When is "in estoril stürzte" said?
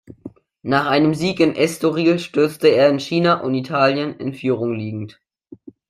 1.39-2.69